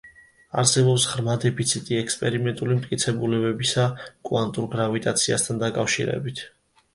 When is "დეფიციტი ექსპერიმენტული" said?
1.43-2.77